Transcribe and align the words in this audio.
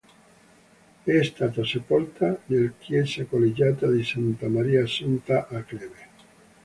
È 1.03 1.21
stata 1.21 1.63
sepolta 1.63 2.35
nel 2.47 2.73
chiesa 2.79 3.23
collegiata 3.25 3.85
di 3.91 4.03
Santa 4.03 4.47
Maria 4.47 4.81
Assunta 4.81 5.47
a 5.47 5.61
Kleve. 5.61 6.07